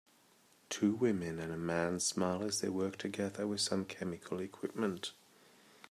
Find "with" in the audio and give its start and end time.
3.45-3.61